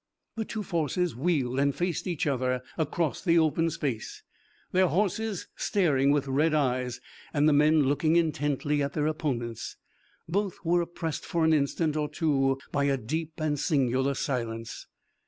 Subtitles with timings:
[0.35, 4.23] The two forces wheeled and faced each other across the open space,
[4.71, 6.99] their horses staring with red eyes,
[7.35, 9.77] and the men looking intently at their opponents.
[10.27, 14.87] Both were oppressed for an instant or two by a deep and singular silence.